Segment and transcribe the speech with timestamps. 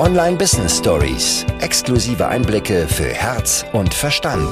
[0.00, 1.44] Online Business Stories.
[1.60, 4.50] Exklusive Einblicke für Herz und Verstand.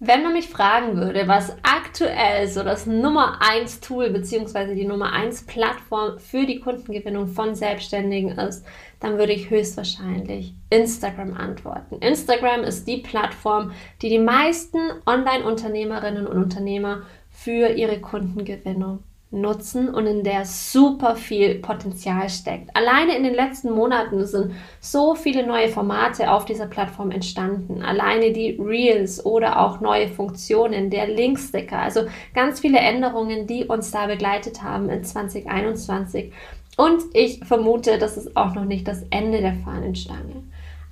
[0.00, 4.74] Wenn man mich fragen würde, was aktuell so das Nummer 1 Tool bzw.
[4.74, 8.66] die Nummer 1 Plattform für die Kundengewinnung von Selbstständigen ist,
[8.98, 11.98] dann würde ich höchstwahrscheinlich Instagram antworten.
[12.00, 13.70] Instagram ist die Plattform,
[14.02, 21.56] die die meisten Online-Unternehmerinnen und Unternehmer für ihre Kundengewinnung nutzen und in der super viel
[21.56, 22.74] Potenzial steckt.
[22.74, 27.82] Alleine in den letzten Monaten sind so viele neue Formate auf dieser Plattform entstanden.
[27.82, 32.02] Alleine die Reels oder auch neue Funktionen, der Linksticker, also
[32.34, 36.32] ganz viele Änderungen, die uns da begleitet haben in 2021.
[36.76, 40.42] Und ich vermute, das ist auch noch nicht das Ende der Fahnenstange.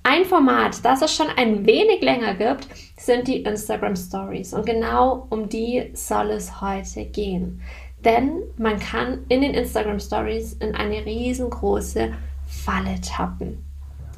[0.05, 4.55] Ein Format, das es schon ein wenig länger gibt, sind die Instagram Stories.
[4.55, 7.61] Und genau um die soll es heute gehen.
[8.05, 12.13] Denn man kann in den Instagram Stories in eine riesengroße
[12.47, 13.65] Falle tappen.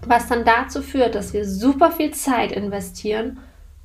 [0.06, 3.38] Was dann dazu führt, dass wir super viel Zeit investieren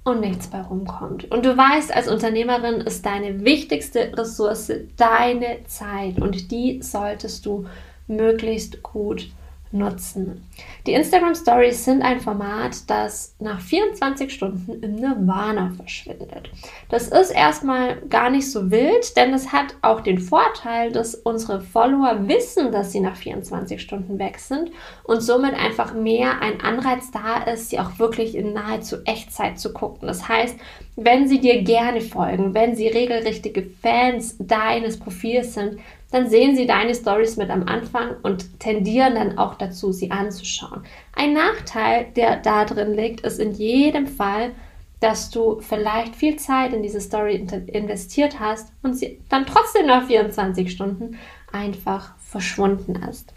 [0.03, 1.31] und nichts bei rumkommt.
[1.31, 7.65] Und du weißt, als Unternehmerin ist deine wichtigste Ressource deine Zeit und die solltest du
[8.07, 9.29] möglichst gut
[9.71, 10.47] nutzen.
[10.87, 16.49] Die Instagram Stories sind ein Format, das nach 24 Stunden im Nirvana verschwindet.
[16.89, 21.61] Das ist erstmal gar nicht so wild, denn es hat auch den Vorteil, dass unsere
[21.61, 24.71] Follower wissen, dass sie nach 24 Stunden weg sind
[25.03, 29.73] und somit einfach mehr ein Anreiz da ist, sie auch wirklich in nahezu Echtzeit zu
[29.73, 30.07] gucken.
[30.07, 30.55] Das heißt,
[30.95, 35.79] wenn sie dir gerne folgen, wenn sie regelrichtige Fans deines Profils sind,
[36.11, 40.83] dann sehen sie deine Stories mit am Anfang und tendieren dann auch dazu, sie anzuschauen.
[41.15, 44.51] Ein Nachteil, der da drin liegt, ist in jedem Fall,
[44.99, 50.07] dass du vielleicht viel Zeit in diese Story investiert hast und sie dann trotzdem nach
[50.07, 51.17] 24 Stunden
[51.51, 53.33] einfach verschwunden ist.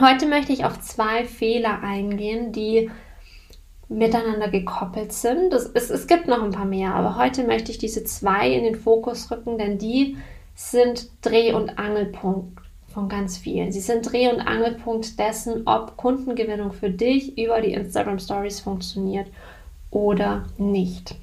[0.00, 2.90] Heute möchte ich auf zwei Fehler eingehen, die
[3.88, 5.52] miteinander gekoppelt sind.
[5.52, 8.64] Es, es, es gibt noch ein paar mehr, aber heute möchte ich diese zwei in
[8.64, 10.16] den Fokus rücken, denn die
[10.70, 12.58] sind Dreh- und Angelpunkt
[12.92, 13.72] von ganz vielen.
[13.72, 19.28] Sie sind Dreh- und Angelpunkt dessen, ob Kundengewinnung für dich über die Instagram Stories funktioniert
[19.90, 21.14] oder nicht.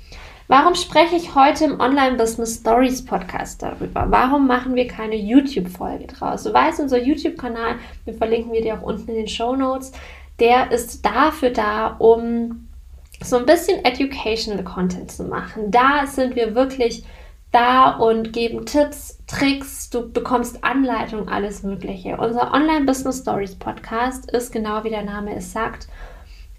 [0.48, 4.08] Warum spreche ich heute im Online Business Stories Podcast darüber?
[4.10, 6.44] Warum machen wir keine YouTube-Folge draus?
[6.44, 7.76] Du weißt, unser YouTube-Kanal,
[8.08, 9.92] den verlinken wir dir auch unten in den Show Notes,
[10.40, 12.68] der ist dafür da, um
[13.22, 15.70] so ein bisschen educational Content zu machen.
[15.70, 17.04] Da sind wir wirklich
[17.52, 22.18] da und geben Tipps, Tricks, du bekommst Anleitung, alles Mögliche.
[22.18, 25.88] Unser Online Business Stories Podcast ist genau wie der Name es sagt,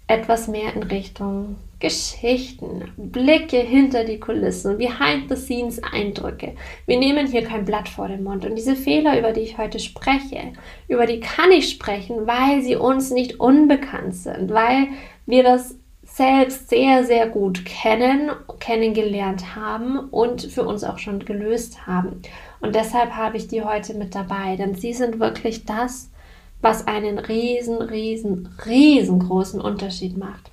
[0.07, 6.53] etwas mehr in Richtung Geschichten, Blicke hinter die Kulissen, behind the scenes Eindrücke.
[6.85, 9.79] Wir nehmen hier kein Blatt vor den Mund und diese Fehler, über die ich heute
[9.79, 10.53] spreche,
[10.87, 14.89] über die kann ich sprechen, weil sie uns nicht unbekannt sind, weil
[15.25, 15.75] wir das
[16.13, 22.21] selbst sehr, sehr gut kennen, kennengelernt haben und für uns auch schon gelöst haben.
[22.59, 26.09] Und deshalb habe ich die heute mit dabei, denn sie sind wirklich das,
[26.59, 30.51] was einen riesen, riesen, riesengroßen Unterschied macht.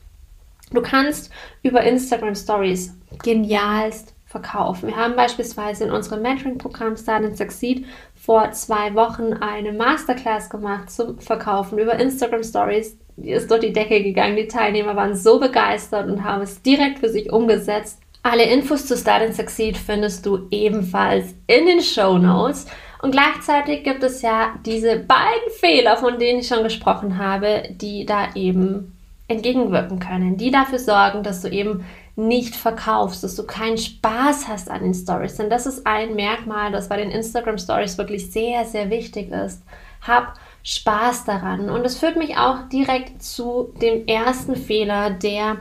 [0.73, 1.31] Du kannst
[1.63, 4.89] über Instagram Stories genialst verkaufen.
[4.89, 10.91] Wir haben beispielsweise in unserem Mentoring-Programm Start and Succeed vor zwei Wochen eine Masterclass gemacht
[10.91, 14.37] zum Verkaufen über Instagram Stories ist durch die Decke gegangen.
[14.37, 18.01] Die Teilnehmer waren so begeistert und haben es direkt für sich umgesetzt.
[18.23, 22.67] Alle Infos zu Start and Succeed findest du ebenfalls in den Show Notes.
[23.01, 28.05] Und gleichzeitig gibt es ja diese beiden Fehler, von denen ich schon gesprochen habe, die
[28.05, 28.97] da eben
[29.29, 31.85] entgegenwirken können, die dafür sorgen, dass du eben
[32.17, 35.37] nicht verkaufst, dass du keinen Spaß hast an den Stories.
[35.37, 39.62] Denn das ist ein Merkmal, das bei den Instagram Stories wirklich sehr, sehr wichtig ist.
[40.00, 40.35] Hab
[40.69, 41.71] Spaß daran.
[41.71, 45.56] Und es führt mich auch direkt zu dem ersten Fehler, der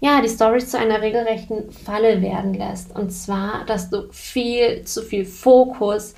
[0.00, 2.96] ja, die Stories zu einer regelrechten Falle werden lässt.
[2.96, 6.14] Und zwar, dass du viel zu viel Fokus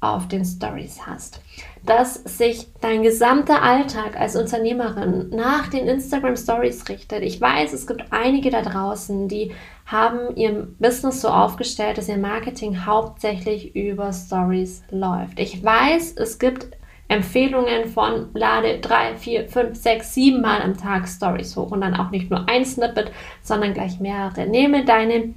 [0.00, 1.40] auf den Stories hast.
[1.84, 7.22] Dass sich dein gesamter Alltag als Unternehmerin nach den Instagram Stories richtet.
[7.22, 9.52] Ich weiß, es gibt einige da draußen, die
[9.86, 15.40] haben ihr Business so aufgestellt, dass ihr Marketing hauptsächlich über Stories läuft.
[15.40, 16.68] Ich weiß, es gibt
[17.08, 21.94] Empfehlungen von lade drei, vier, fünf, sechs, sieben Mal am Tag Stories hoch und dann
[21.94, 23.12] auch nicht nur ein Snippet,
[23.42, 24.46] sondern gleich mehrere.
[24.46, 25.34] Nehme deine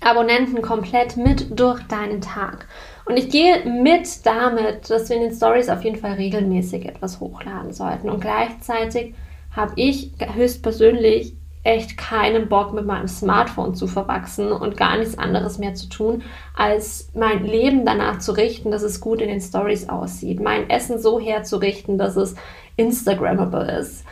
[0.00, 2.66] Abonnenten komplett mit durch deinen Tag.
[3.06, 7.20] Und ich gehe mit damit, dass wir in den Stories auf jeden Fall regelmäßig etwas
[7.20, 8.10] hochladen sollten.
[8.10, 9.14] Und gleichzeitig
[9.54, 11.34] habe ich höchstpersönlich
[11.64, 16.22] echt keinen Bock, mit meinem Smartphone zu verwachsen und gar nichts anderes mehr zu tun,
[16.54, 20.40] als mein Leben danach zu richten, dass es gut in den Stories aussieht.
[20.40, 22.36] Mein Essen so herzurichten, dass es
[22.76, 24.04] Instagrammable ist.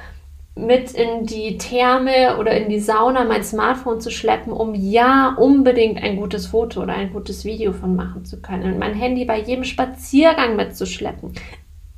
[0.54, 6.02] Mit in die Therme oder in die Sauna mein Smartphone zu schleppen, um ja unbedingt
[6.02, 8.78] ein gutes Foto oder ein gutes Video von machen zu können.
[8.78, 11.32] Mein Handy bei jedem Spaziergang mitzuschleppen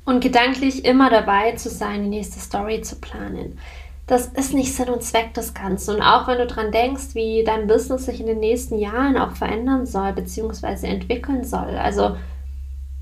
[0.05, 3.57] und gedanklich immer dabei zu sein, die nächste Story zu planen
[4.07, 5.95] das ist nicht Sinn und Zweck des Ganzen.
[5.95, 9.31] Und auch wenn du dran denkst, wie dein Business sich in den nächsten Jahren auch
[9.31, 11.75] verändern soll, beziehungsweise entwickeln soll.
[11.75, 12.15] Also,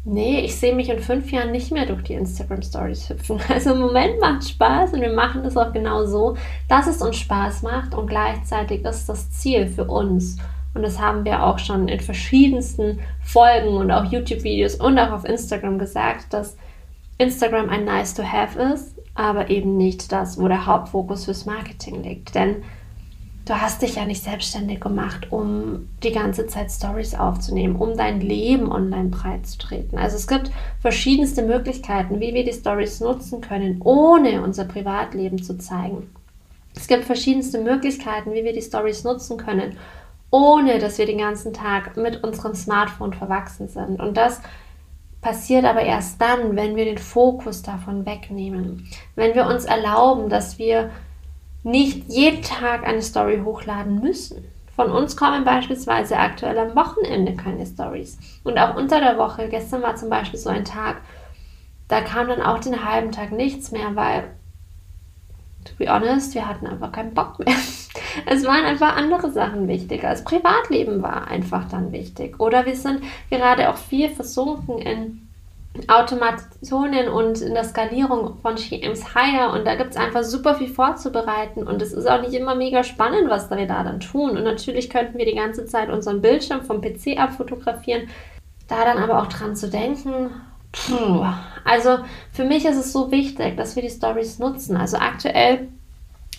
[0.05, 3.39] nee, ich sehe mich in fünf Jahren nicht mehr durch die Instagram Stories hüpfen.
[3.49, 6.37] Also im Moment macht Spaß und wir machen das auch genau so,
[6.69, 10.37] dass es uns Spaß macht und gleichzeitig ist das Ziel für uns.
[10.73, 15.25] Und das haben wir auch schon in verschiedensten Folgen und auch YouTube-Videos und auch auf
[15.25, 16.57] Instagram gesagt, dass
[17.17, 22.01] Instagram ein Nice to Have ist, aber eben nicht das, wo der Hauptfokus fürs Marketing
[22.03, 22.35] liegt.
[22.35, 22.63] Denn
[23.45, 28.21] du hast dich ja nicht selbstständig gemacht, um die ganze Zeit Stories aufzunehmen, um dein
[28.21, 29.97] Leben online breit zu treten.
[29.97, 35.57] Also es gibt verschiedenste Möglichkeiten, wie wir die Stories nutzen können, ohne unser Privatleben zu
[35.57, 36.09] zeigen.
[36.75, 39.77] Es gibt verschiedenste Möglichkeiten, wie wir die Stories nutzen können,
[40.31, 43.99] ohne dass wir den ganzen Tag mit unserem Smartphone verwachsen sind.
[43.99, 44.41] Und das
[45.23, 48.87] passiert aber erst dann, wenn wir den Fokus davon wegnehmen.
[49.15, 50.91] Wenn wir uns erlauben, dass wir
[51.63, 54.45] nicht jeden Tag eine Story hochladen müssen.
[54.75, 58.17] Von uns kommen beispielsweise aktuell am Wochenende keine Stories.
[58.43, 60.97] Und auch unter der Woche, gestern war zum Beispiel so ein Tag,
[61.87, 64.23] da kam dann auch den halben Tag nichts mehr, weil,
[65.65, 67.55] to be honest, wir hatten einfach keinen Bock mehr.
[68.25, 70.09] Es waren einfach andere Sachen wichtiger.
[70.09, 72.39] Das Privatleben war einfach dann wichtig.
[72.39, 75.23] Oder wir sind gerade auch viel versunken in
[75.87, 80.67] Automationen und in der Skalierung von Shems Hire und da gibt es einfach super viel
[80.67, 84.37] vorzubereiten und es ist auch nicht immer mega spannend, was wir da dann tun.
[84.37, 88.07] Und natürlich könnten wir die ganze Zeit unseren Bildschirm vom PC abfotografieren,
[88.67, 90.29] da dann aber auch dran zu denken.
[90.73, 91.25] Puh.
[91.63, 91.99] Also
[92.31, 94.75] für mich ist es so wichtig, dass wir die Stories nutzen.
[94.75, 95.69] Also aktuell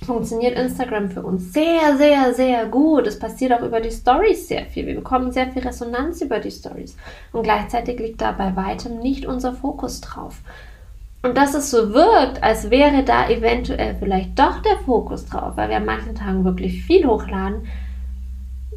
[0.05, 3.07] funktioniert Instagram für uns sehr, sehr, sehr gut.
[3.07, 4.87] Es passiert auch über die Stories sehr viel.
[4.87, 6.97] Wir bekommen sehr viel Resonanz über die Stories.
[7.33, 10.41] Und gleichzeitig liegt da bei weitem nicht unser Fokus drauf.
[11.23, 15.71] Und dass es so wirkt, als wäre da eventuell vielleicht doch der Fokus drauf, weil
[15.71, 17.67] wir an manchen Tagen wirklich viel hochladen,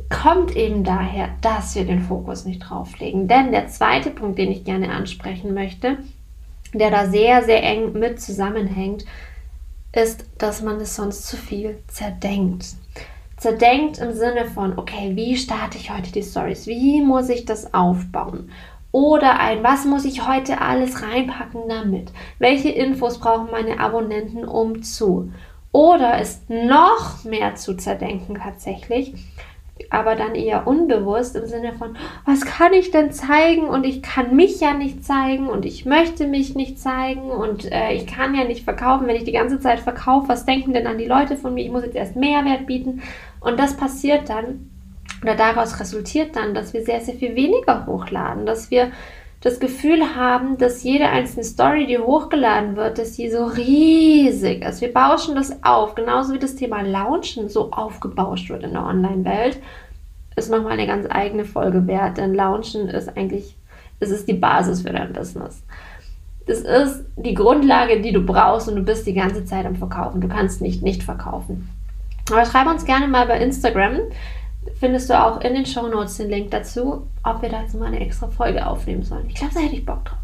[0.09, 3.27] kommt eben daher, dass wir den Fokus nicht drauflegen.
[3.27, 5.97] Denn der zweite Punkt, den ich gerne ansprechen möchte,
[6.73, 9.05] der da sehr, sehr eng mit zusammenhängt,
[9.93, 12.65] ist, dass man es sonst zu viel zerdenkt.
[13.37, 16.67] Zerdenkt im Sinne von, okay, wie starte ich heute die Stories?
[16.67, 18.51] Wie muss ich das aufbauen?
[18.91, 22.11] Oder ein, was muss ich heute alles reinpacken damit?
[22.39, 25.31] Welche Infos brauchen meine Abonnenten um zu?
[25.71, 29.13] Oder ist noch mehr zu zerdenken tatsächlich,
[29.89, 31.95] aber dann eher unbewusst im Sinne von,
[32.25, 36.27] was kann ich denn zeigen und ich kann mich ja nicht zeigen und ich möchte
[36.27, 39.79] mich nicht zeigen und äh, ich kann ja nicht verkaufen, wenn ich die ganze Zeit
[39.79, 41.65] verkaufe, was denken denn an die Leute von mir?
[41.65, 43.01] Ich muss jetzt erst Mehrwert bieten
[43.39, 44.69] und das passiert dann
[45.21, 48.91] oder daraus resultiert dann, dass wir sehr, sehr viel weniger hochladen, dass wir
[49.41, 54.81] das Gefühl haben, dass jede einzelne Story, die hochgeladen wird, dass sie so riesig ist.
[54.81, 59.59] Wir bauschen das auf, genauso wie das Thema Launchen so aufgebauscht wird in der Online-Welt.
[60.35, 63.55] Ist nochmal eine ganz eigene Folge wert, denn Launchen ist eigentlich,
[63.99, 65.63] es ist die Basis für dein Business.
[66.47, 70.21] Das ist die Grundlage, die du brauchst und du bist die ganze Zeit am Verkaufen.
[70.21, 71.69] Du kannst nicht nicht verkaufen.
[72.31, 73.99] Aber schreib uns gerne mal bei Instagram,
[74.79, 77.99] findest du auch in den Show Notes den Link dazu, ob wir dazu mal eine
[77.99, 79.25] extra Folge aufnehmen sollen.
[79.27, 80.17] Ich glaube, da hätte ich Bock drauf.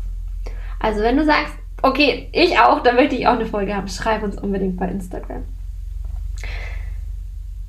[0.80, 4.24] Also, wenn du sagst, okay, ich auch, dann möchte ich auch eine Folge haben, schreib
[4.24, 5.44] uns unbedingt bei Instagram.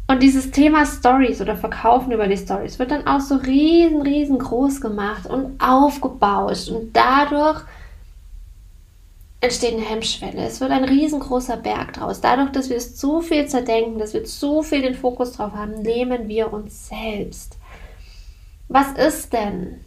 [0.07, 4.81] Und dieses Thema Stories oder Verkaufen über die Stories wird dann auch so riesen, riesengroß
[4.81, 7.63] gemacht und aufgebauscht und dadurch
[9.45, 10.47] entsteht eine Hemmschwelle.
[10.47, 12.21] Es wird ein riesengroßer Berg draus.
[12.21, 15.83] Dadurch, dass wir es zu viel zerdenken, dass wir zu viel den Fokus drauf haben,
[15.83, 17.59] nehmen wir uns selbst.
[18.69, 19.85] Was ist denn,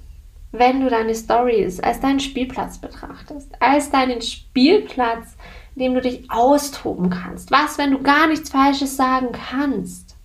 [0.52, 3.52] wenn du deine Stories als deinen Spielplatz betrachtest?
[3.60, 5.36] Als deinen Spielplatz,
[5.76, 7.52] in dem du dich austoben kannst?
[7.52, 10.16] Was, wenn du gar nichts Falsches sagen kannst?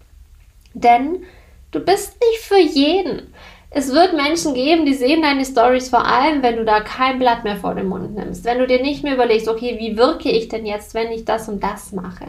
[0.74, 1.24] Denn
[1.70, 3.32] du bist nicht für jeden.
[3.74, 7.42] Es wird Menschen geben, die sehen deine Stories vor allem, wenn du da kein Blatt
[7.42, 8.44] mehr vor den Mund nimmst.
[8.44, 11.48] Wenn du dir nicht mehr überlegst, okay, wie wirke ich denn jetzt, wenn ich das
[11.48, 12.26] und das mache?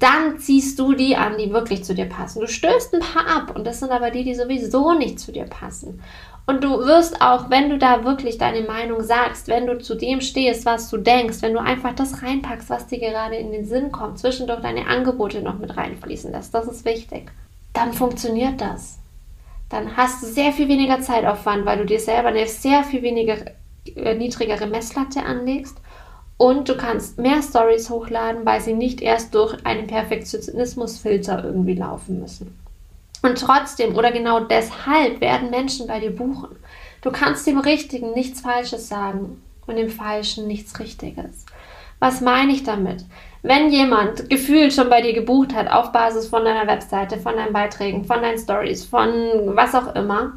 [0.00, 2.40] Dann ziehst du die an, die wirklich zu dir passen.
[2.40, 5.44] Du stößt ein paar ab und das sind aber die, die sowieso nicht zu dir
[5.44, 6.02] passen.
[6.46, 10.22] Und du wirst auch, wenn du da wirklich deine Meinung sagst, wenn du zu dem
[10.22, 13.92] stehst, was du denkst, wenn du einfach das reinpackst, was dir gerade in den Sinn
[13.92, 17.30] kommt, zwischendurch deine Angebote noch mit reinfließen lässt, das ist wichtig,
[17.74, 18.98] dann funktioniert das.
[19.68, 23.36] Dann hast du sehr viel weniger Zeitaufwand, weil du dir selber eine sehr viel weniger
[23.96, 25.76] äh, niedrigere Messlatte anlegst
[26.38, 32.20] und du kannst mehr Stories hochladen, weil sie nicht erst durch einen Perfektionismusfilter irgendwie laufen
[32.20, 32.58] müssen.
[33.22, 36.56] Und trotzdem oder genau deshalb werden Menschen bei dir buchen.
[37.02, 41.44] Du kannst dem Richtigen nichts Falsches sagen und dem Falschen nichts Richtiges.
[41.98, 43.04] Was meine ich damit?
[43.42, 47.52] Wenn jemand gefühlt schon bei dir gebucht hat auf Basis von deiner Webseite, von deinen
[47.52, 49.08] Beiträgen, von deinen Stories, von
[49.56, 50.34] was auch immer,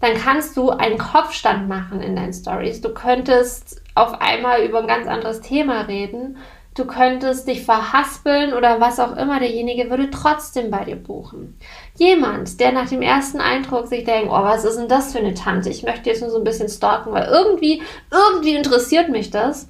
[0.00, 2.80] dann kannst du einen Kopfstand machen in deinen Stories.
[2.80, 6.36] Du könntest auf einmal über ein ganz anderes Thema reden
[6.74, 11.58] du könntest dich verhaspeln oder was auch immer, derjenige würde trotzdem bei dir buchen.
[11.96, 15.34] Jemand, der nach dem ersten Eindruck sich denkt, oh, was ist denn das für eine
[15.34, 15.70] Tante?
[15.70, 19.68] Ich möchte jetzt nur so ein bisschen stalken, weil irgendwie, irgendwie interessiert mich das.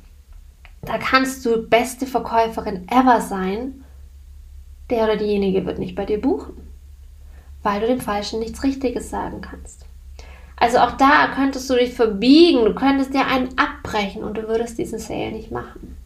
[0.87, 3.85] Da kannst du beste Verkäuferin ever sein.
[4.91, 6.57] Der oder diejenige wird nicht bei dir buchen,
[7.63, 9.87] weil du dem Falschen nichts Richtiges sagen kannst.
[10.57, 14.79] Also auch da könntest du dich verbiegen, du könntest dir einen abbrechen und du würdest
[14.79, 15.97] diesen Sale nicht machen.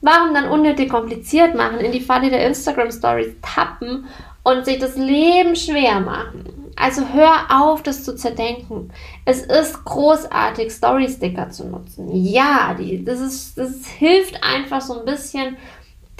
[0.00, 4.06] Warum dann unnötig kompliziert machen, in die Falle der Instagram Stories tappen
[4.44, 6.44] und sich das Leben schwer machen?
[6.76, 8.92] Also hör auf, das zu zerdenken.
[9.24, 12.08] Es ist großartig, Story-Sticker zu nutzen.
[12.12, 15.56] Ja, die, das, ist, das hilft einfach so ein bisschen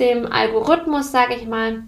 [0.01, 1.83] dem Algorithmus, sage ich mal,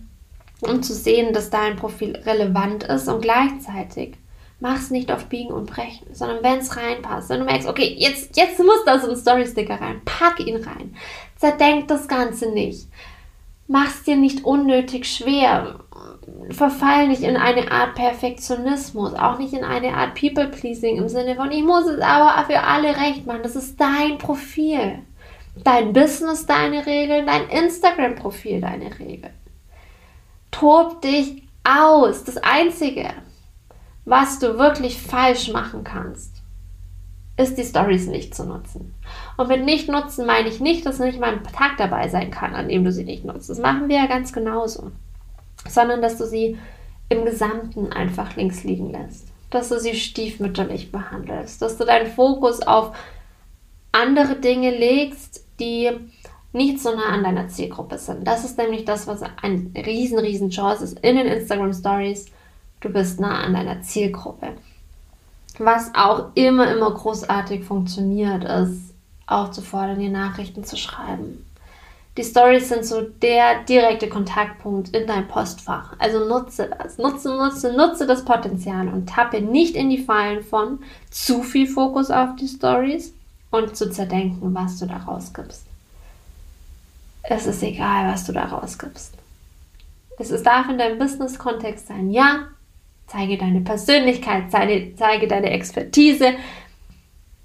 [0.60, 4.16] um zu sehen, dass dein Profil relevant ist und gleichzeitig
[4.60, 7.94] mach es nicht auf Biegen und Brechen, sondern wenn es reinpasst, wenn du merkst, okay,
[7.96, 10.96] jetzt, jetzt muss da so ein Story-Sticker rein, pack ihn rein.
[11.36, 12.88] Zerdenk das Ganze nicht.
[13.68, 15.80] Mach's dir nicht unnötig schwer.
[16.50, 21.52] Verfall nicht in eine Art Perfektionismus, auch nicht in eine Art People-Pleasing im Sinne von,
[21.52, 23.42] ich muss es aber für alle recht machen.
[23.42, 25.00] Das ist dein Profil.
[25.64, 29.34] Dein Business, deine Regeln, dein Instagram-Profil, deine Regeln.
[30.50, 32.24] Tob dich aus.
[32.24, 33.10] Das Einzige,
[34.04, 36.37] was du wirklich falsch machen kannst,
[37.38, 38.94] ist die Stories nicht zu nutzen.
[39.36, 42.54] Und mit nicht nutzen meine ich nicht, dass nicht mal ein Tag dabei sein kann,
[42.54, 43.48] an dem du sie nicht nutzt.
[43.48, 44.90] Das machen wir ja ganz genauso.
[45.66, 46.58] Sondern dass du sie
[47.08, 49.28] im Gesamten einfach links liegen lässt.
[49.50, 51.62] Dass du sie stiefmütterlich behandelst.
[51.62, 52.94] Dass du deinen Fokus auf
[53.92, 55.90] andere Dinge legst, die
[56.52, 58.26] nicht so nah an deiner Zielgruppe sind.
[58.26, 62.26] Das ist nämlich das, was ein riesen, riesen Chance ist in den Instagram Stories.
[62.80, 64.54] Du bist nah an deiner Zielgruppe.
[65.58, 68.94] Was auch immer, immer großartig funktioniert, ist
[69.26, 71.44] auch zu fordern, die Nachrichten zu schreiben.
[72.16, 75.94] Die Stories sind so der direkte Kontaktpunkt in dein Postfach.
[76.00, 76.98] Also nutze das.
[76.98, 82.10] Nutze, nutze, nutze das Potenzial und tappe nicht in die Fallen von zu viel Fokus
[82.10, 83.14] auf die Stories
[83.50, 85.64] und zu zerdenken, was du da rausgibst.
[87.22, 89.14] Es ist egal, was du da rausgibst.
[90.18, 92.48] Es darf in deinem Business-Kontext sein, ja,
[93.08, 96.34] Zeige deine Persönlichkeit, zeige, zeige deine Expertise,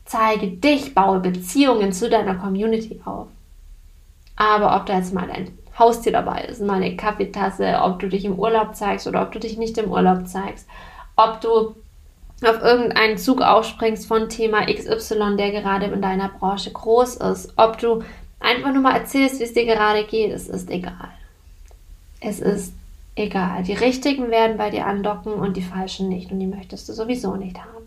[0.05, 3.27] zeige dich, baue Beziehungen zu deiner Community auf.
[4.35, 8.25] Aber ob da jetzt mal ein Haustier dabei ist, mal eine Kaffeetasse, ob du dich
[8.25, 10.67] im Urlaub zeigst oder ob du dich nicht im Urlaub zeigst,
[11.15, 11.75] ob du
[12.45, 17.77] auf irgendeinen Zug aufspringst von Thema XY, der gerade in deiner Branche groß ist, ob
[17.77, 18.03] du
[18.39, 21.09] einfach nur mal erzählst, wie es dir gerade geht, es ist egal.
[22.19, 22.73] Es ist
[23.15, 23.63] egal.
[23.63, 27.35] Die richtigen werden bei dir andocken und die falschen nicht und die möchtest du sowieso
[27.35, 27.82] nicht haben.